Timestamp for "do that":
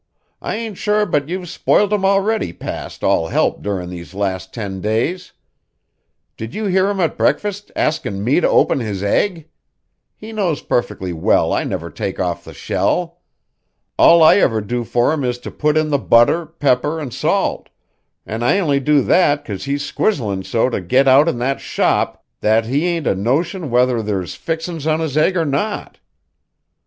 18.79-19.45